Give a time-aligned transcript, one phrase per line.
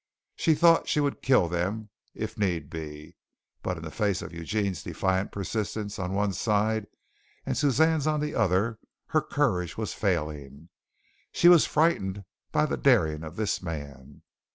[0.35, 3.15] She thought she would kill them if need be,
[3.61, 6.87] but in the face of Eugene's defiant persistence on one side,
[7.45, 8.79] and Suzanne's on the other,
[9.09, 10.69] her courage was failing.
[11.31, 14.23] She was frightened by the daring of this man.